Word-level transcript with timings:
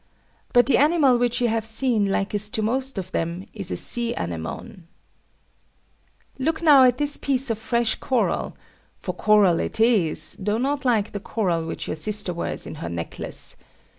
But 0.51 0.65
the 0.65 0.79
animal 0.79 1.19
which 1.19 1.41
you 1.41 1.47
have 1.49 1.63
seen 1.63 2.05
likest 2.07 2.55
to 2.55 2.63
most 2.63 2.97
of 2.97 3.11
them 3.11 3.45
is 3.53 3.69
a 3.69 3.77
sea 3.77 4.15
anemone. 4.15 4.87
Look 6.39 6.63
now 6.63 6.85
at 6.85 6.97
this 6.97 7.17
piece 7.17 7.51
of 7.51 7.59
fresh 7.59 7.93
coral 7.97 8.57
for 8.97 9.13
coral 9.13 9.59
it 9.59 9.79
is, 9.79 10.35
though 10.39 10.57
not 10.57 10.85
like 10.85 11.11
the 11.11 11.19
coral 11.19 11.67
which 11.67 11.85
your 11.85 11.95
sister 11.97 12.33
wears 12.33 12.65
in 12.65 12.73
her 12.81 12.89
necklace. 12.89 13.55